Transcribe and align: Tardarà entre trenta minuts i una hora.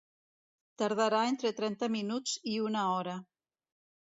Tardarà 0.81 1.19
entre 1.33 1.51
trenta 1.59 1.91
minuts 1.99 2.35
i 2.55 2.57
una 2.71 2.89
hora. 2.95 3.17